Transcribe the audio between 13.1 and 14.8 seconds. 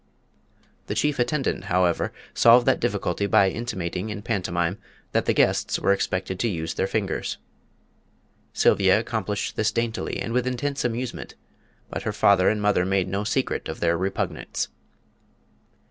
secret of their repugnance.